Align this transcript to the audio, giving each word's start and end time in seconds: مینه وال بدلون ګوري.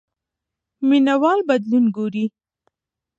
مینه 0.87 1.15
وال 1.21 1.39
بدلون 1.49 1.85
ګوري. 1.95 2.25